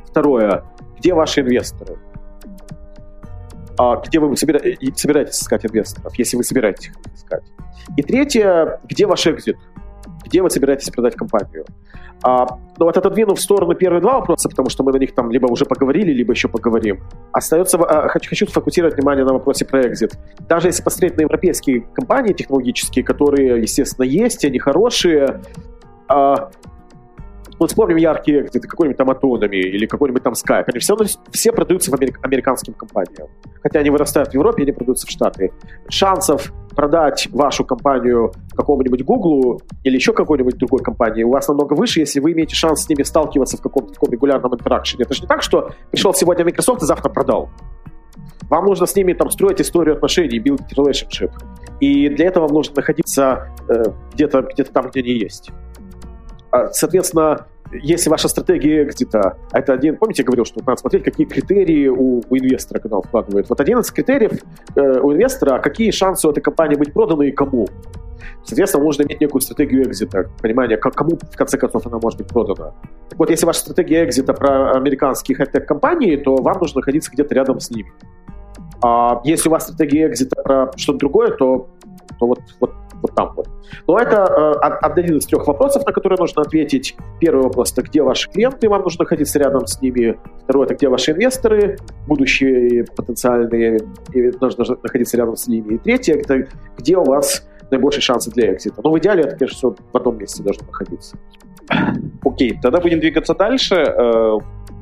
[0.07, 0.65] Второе.
[0.99, 1.97] Где ваши инвесторы?
[3.77, 7.43] А где вы собираетесь искать инвесторов, если вы собираетесь искать?
[7.97, 8.81] И третье.
[8.85, 9.57] Где ваш экзит?
[10.29, 11.65] Где вы собираетесь продать компанию?
[12.23, 15.15] А, но ну, вот отодвинув в сторону первые два вопроса, потому что мы на них
[15.15, 17.01] там либо уже поговорили, либо еще поговорим,
[17.33, 20.19] остается, а, хочу, хочу сфокусировать внимание на вопросе про экзит.
[20.49, 25.41] Даже если посмотреть на европейские компании технологические, которые, естественно, есть, они хорошие,
[26.09, 26.51] а,
[27.59, 30.65] вот вспомним яркие экзиты, какой-нибудь там Атонами или какой-нибудь там Skype.
[30.67, 30.97] Они все,
[31.33, 33.29] все продаются в америк- американским компаниям.
[33.63, 35.53] Хотя они вырастают в Европе, они продаются в Штаты.
[35.89, 41.99] Шансов продать вашу компанию какому-нибудь Google или еще какой-нибудь другой компании у вас намного выше,
[41.99, 45.03] если вы имеете шанс с ними сталкиваться в каком-то таком регулярном интеракшене.
[45.03, 47.51] Это же не так, что пришел сегодня Microsoft и завтра продал.
[48.49, 51.33] Вам нужно с ними там строить историю отношений, build relationship.
[51.81, 53.83] И для этого вам нужно находиться э,
[54.15, 55.51] где-то где там, где они есть.
[56.53, 61.27] А, соответственно, если ваша стратегия экзита, это один, помните, я говорил, что надо смотреть, какие
[61.27, 63.49] критерии у, у инвестора, когда он вкладывает.
[63.49, 64.33] Вот один из критериев
[64.75, 67.67] э, у инвестора, какие шансы у этой компании быть проданной и кому.
[68.45, 72.29] Соответственно, нужно иметь некую стратегию экзита, понимание, как, кому, в конце концов, она может быть
[72.29, 72.73] продана.
[73.09, 77.35] Так вот, если ваша стратегия экзита про американские хай-тек компании, то вам нужно находиться где-то
[77.35, 77.93] рядом с ними.
[78.83, 81.69] А если у вас стратегия экзита про что-то другое, то,
[82.19, 83.49] то вот, вот вот там вот.
[83.87, 86.97] Но это э, один из трех вопросов, на которые нужно ответить.
[87.21, 90.19] Первый вопрос– это где ваши клиенты, вам нужно находиться рядом с ними.
[90.45, 93.81] Второй– это где ваши инвесторы, будущие потенциальные,
[94.13, 95.75] и нужно находиться рядом с ними.
[95.75, 98.81] И третье– это где у вас наибольшие шансы для экзита.
[98.83, 101.17] Но в идеале это, конечно, все в одном месте должно находиться.
[102.25, 103.75] Окей, тогда будем двигаться дальше.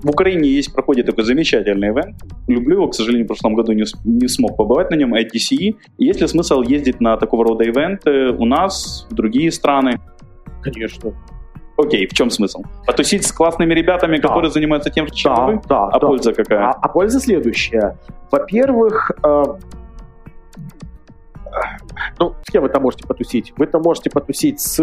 [0.02, 2.16] В Украине есть, проходит такой замечательный ивент.
[2.48, 5.76] Люблю его, к сожалению, в прошлом году не, не смог побывать на нем, ITCE.
[5.98, 10.00] Есть ли смысл ездить на такого рода ивенты у нас, в другие страны?
[10.62, 11.12] Конечно.
[11.78, 12.62] Окей, в чем смысл?
[12.86, 14.28] Потусить с классными ребятами, да.
[14.28, 15.60] которые занимаются тем, чем да, вы?
[15.68, 16.06] Да, а да.
[16.06, 16.68] польза какая?
[16.68, 17.98] А, а польза следующая.
[18.30, 19.44] Во-первых, э,
[22.18, 23.52] ну, с кем вы там можете потусить?
[23.56, 24.76] Вы там можете потусить с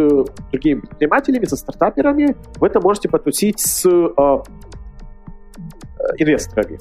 [0.51, 4.43] другими предпринимателями, со стартаперами, вы там можете потусить с Э,
[6.17, 6.79] инвесторами.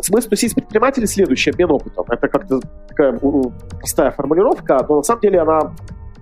[0.00, 2.04] Смысл тусить предпринимателей следующий, обмен опытом.
[2.08, 3.18] Это как-то такая
[3.78, 5.74] простая формулировка, но на самом деле она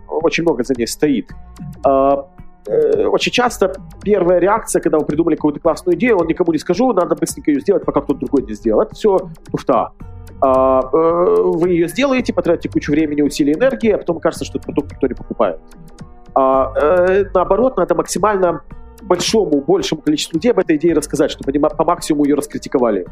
[0.09, 1.31] очень много за ней стоит.
[1.85, 2.27] А,
[2.67, 6.93] э, очень часто первая реакция, когда вы придумали какую-то классную идею, он никому не скажу,
[6.93, 8.81] надо быстренько ее сделать, пока кто-то другой не сделал.
[8.81, 9.93] Это все туфта.
[10.41, 14.67] А, э, вы ее сделаете, потратите кучу времени, усилий, энергии, а потом кажется, что этот
[14.67, 15.61] продукт никто не покупает.
[16.35, 16.73] А,
[17.35, 18.63] наоборот, надо максимально
[19.03, 23.07] большому, большему количеству людей об этой идее рассказать, чтобы они по максимуму ее раскритиковали.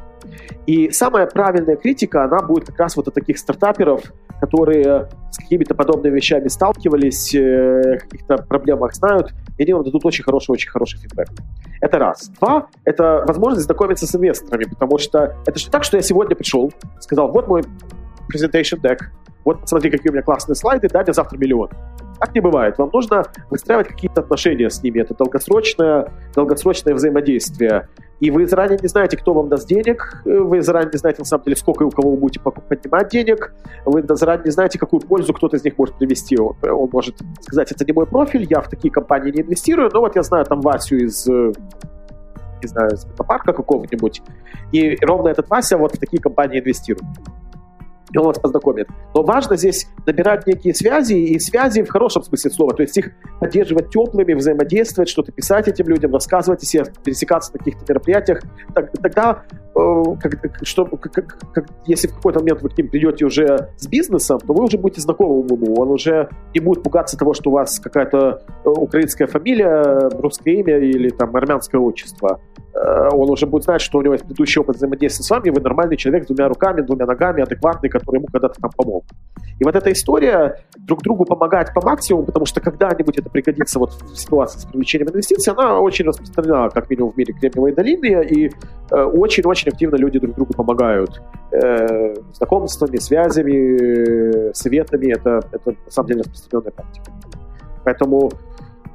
[0.67, 4.03] И самая правильная критика, она будет как раз вот от таких стартаперов,
[4.41, 10.25] которые с какими-то подобными вещами сталкивались, э, каких-то проблемах знают, и они вам дадут очень
[10.25, 11.29] хороший, очень хороший фидбэк.
[11.81, 12.31] Это раз.
[12.41, 16.73] Два— это возможность знакомиться с инвесторами, потому что это же так, что я сегодня пришел,
[17.01, 17.63] сказал, вот мой
[18.33, 18.99] presentation deck,
[19.45, 21.69] вот посмотри, какие у меня классные слайды, дайте завтра миллион.
[22.19, 22.79] Так не бывает.
[22.79, 25.01] Вам нужно выстраивать какие-то отношения с ними.
[25.01, 27.89] Это долгосрочное, долгосрочное взаимодействие.
[28.21, 31.45] И вы заранее не знаете, кто вам даст денег, вы заранее не знаете, на самом
[31.45, 33.53] деле, сколько и у кого вы будете поднимать денег,
[33.85, 36.39] вы заранее не знаете, какую пользу кто-то из них может привести.
[36.39, 40.01] Он, он может сказать, это не мой профиль, я в такие компании не инвестирую, но
[40.01, 44.23] вот я знаю там Васю из не знаю, из парка какого-нибудь,
[44.73, 47.05] и ровно этот Вася вот в такие компании инвестирует
[48.15, 48.89] и он вас познакомит.
[49.15, 53.11] Но важно здесь набирать некие связи, и связи в хорошем смысле слова, то есть их
[53.41, 58.41] поддерживать теплыми, взаимодействовать, что-то писать этим людям, рассказывать о себе, пересекаться на каких-то мероприятиях.
[58.75, 59.43] Тогда,
[59.75, 64.39] как, что, как, как, если в какой-то момент вы к ним придете уже с бизнесом,
[64.39, 67.81] то вы уже будете знакомы ему, он уже не будет пугаться того, что у вас
[67.81, 72.41] какая-то э, украинская фамилия, русское имя или там армянское отчество.
[72.75, 75.61] Э, он уже будет знать, что у него есть предыдущий опыт взаимодействия с вами, вы
[75.61, 79.05] нормальный человек с двумя руками, двумя ногами, адекватный, который ему когда-то там помог.
[79.59, 83.93] И вот эта история друг другу помогать по максимуму, потому что когда-нибудь это пригодится вот
[83.93, 88.47] в ситуации с привлечением инвестиций, она очень распространена, как минимум в мире Кремниевой долины, и
[88.47, 88.51] э,
[88.91, 91.23] очень-очень активно люди друг другу помогают
[91.53, 95.13] э, знакомствами, связями, советами.
[95.13, 97.13] Это, это на самом деле распространенная практика.
[97.85, 98.31] Поэтому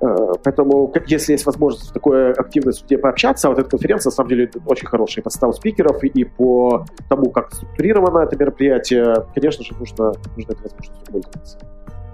[0.01, 4.29] Э, поэтому, если есть возможность в такой активной суде пообщаться, вот эта конференция, на самом
[4.29, 9.73] деле, очень хорошая по составу спикеров и по тому, как структурировано это мероприятие, конечно же,
[9.77, 11.59] нужно, нужно этой возможностью пользоваться.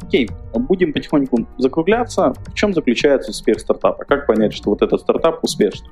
[0.08, 2.34] Окей, будем потихоньку закругляться.
[2.46, 4.04] В чем заключается успех стартапа?
[4.06, 5.90] Как понять, что вот этот стартап успешный?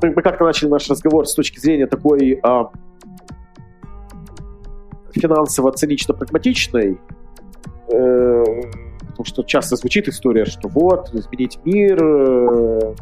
[0.00, 2.70] Мы, как-то начали наш разговор с точки зрения такой а,
[5.12, 6.98] финансово-цинично-прагматичной.
[7.88, 8.44] Э,
[9.00, 12.94] потому что часто звучит история, что вот, изменить мир, э,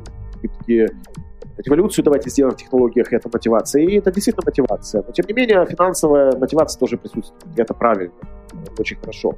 [1.59, 3.82] революцию давайте сделаем в технологиях, это мотивация.
[3.82, 5.02] И это действительно мотивация.
[5.07, 7.42] Но, тем не менее, финансовая мотивация тоже присутствует.
[7.57, 8.14] И это правильно.
[8.62, 9.36] Это очень хорошо.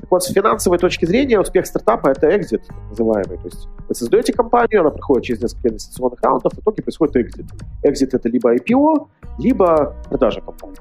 [0.00, 3.38] Так вот, с финансовой точки зрения, успех стартапа— это экзит, называемый.
[3.38, 7.46] То есть вы создаете компанию, она проходит через несколько инвестиционных раундов, в итоге происходит экзит.
[7.82, 9.08] Экзит— это либо IPO,
[9.38, 10.76] либо продажа компании.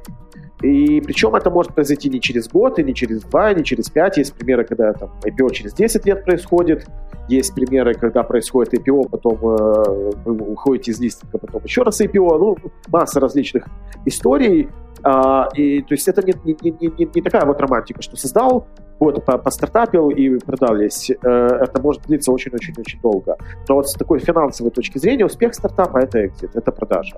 [0.65, 3.89] И причем это может произойти не через год, и не через два, и не через
[3.89, 4.17] пять.
[4.17, 6.87] Есть примеры, когда там IPO через 10 лет происходит.
[7.29, 12.39] Есть примеры, когда происходит IPO, потом э, вы уходите из листинга, потом еще раз IPO.
[12.39, 12.57] Ну,
[12.87, 13.67] масса различных
[14.05, 14.69] историй.
[15.03, 18.65] А, и, то есть это не, не, не, не, такая вот романтика, что создал,
[18.99, 21.11] вот, постартапил и продались.
[21.11, 21.15] Э,
[21.61, 23.37] это может длиться очень-очень-очень долго.
[23.69, 27.17] Но вот с такой финансовой точки зрения успех стартапа— это экзит, это продажа.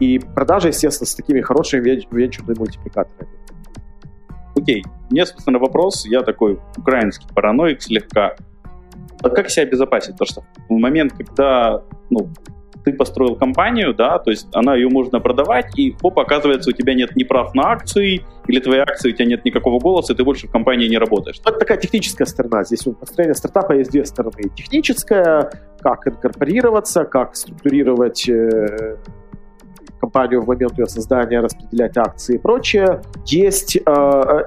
[0.00, 3.28] И продажи, естественно, с такими хорошими венчурными мультипликаторами.
[4.56, 6.06] Окей, мне, собственно, вопрос.
[6.06, 8.36] Я такой украинский параноик слегка.
[9.22, 10.12] А как себя обезопасить?
[10.12, 12.30] Потому что в момент, когда ну,
[12.84, 16.94] ты построил компанию, да, то есть она ее можно продавать, и хоп, оказывается, у тебя
[16.94, 20.24] нет ни прав на акции, или твои акции, у тебя нет никакого голоса, и ты
[20.24, 21.40] больше в компании не работаешь.
[21.40, 22.62] Это такая техническая сторона.
[22.64, 24.50] Здесь у построения стартапа есть две стороны.
[24.54, 28.96] Техническая, как инкорпорироваться, как структурировать э,
[30.04, 33.00] компанию в момент ее создания, распределять акции и прочее.
[33.26, 33.80] Есть, э,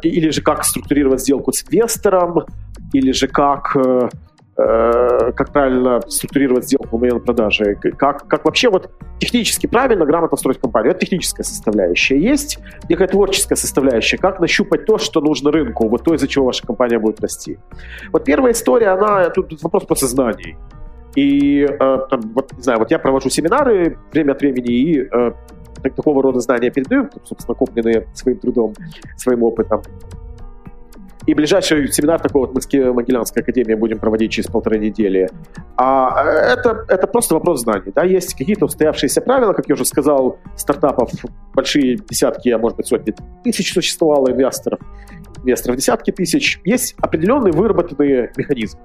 [0.03, 2.45] или же как структурировать сделку с инвестором,
[2.93, 4.09] или же как э,
[4.57, 10.37] э, как правильно структурировать сделку в момент продажи, как, как вообще вот технически правильно, грамотно
[10.37, 10.91] строить компанию.
[10.91, 12.19] Это техническая составляющая.
[12.19, 16.67] Есть некая творческая составляющая, как нащупать то, что нужно рынку, вот то, из-за чего ваша
[16.67, 17.57] компания будет расти.
[18.13, 20.55] Вот первая история, она, тут вопрос просто знаний.
[21.15, 25.31] И э, там, вот, не знаю, вот я провожу семинары время от времени и э,
[25.81, 28.73] так, такого рода знания передаю, собственно, купленные своим трудом,
[29.17, 29.81] своим опытом.
[31.27, 35.27] И ближайший семинар такой вот Могилянской академией будем проводить через полторы недели.
[35.75, 37.91] А э, это, это просто вопрос знаний.
[37.93, 38.03] Да?
[38.03, 41.11] Есть какие-то устоявшиеся правила, как я уже сказал, стартапов
[41.53, 44.79] большие десятки, а может быть сотни тысяч существовало инвесторов,
[45.43, 46.61] инвесторов десятки тысяч.
[46.63, 48.79] Есть определенные выработанные механизмы.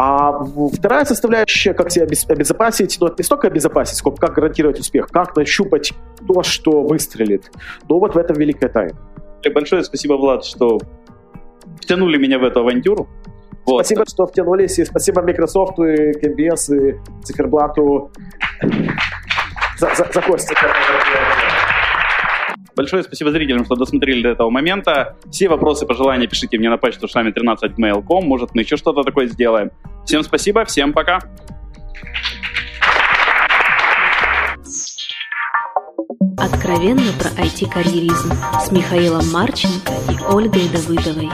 [0.00, 4.78] А вторая составляющая, как себя обезопасить, но ну, это не столько обезопасить, сколько как гарантировать
[4.78, 5.92] успех, как нащупать
[6.24, 7.50] то, что выстрелит.
[7.88, 8.96] Но вот в этом великая тайна.
[9.52, 10.78] Большое спасибо, Влад, что
[11.82, 13.08] втянули меня в эту авантюру.
[13.66, 13.84] Вот.
[13.84, 18.12] Спасибо, что втянулись, и спасибо Microsoft, и KBS, и Циферблату
[19.78, 20.54] за, за, за Костя.
[22.78, 25.16] Большое спасибо зрителям, что досмотрели до этого момента.
[25.32, 28.24] Все вопросы, пожелания пишите мне на почту шами 13 mail.com.
[28.24, 29.72] Может, мы еще что-то такое сделаем.
[30.06, 31.18] Всем спасибо, всем пока.
[36.36, 38.32] Откровенно про IT-карьеризм
[38.64, 41.30] с Михаилом Марченко и Ольгой Давыдовой.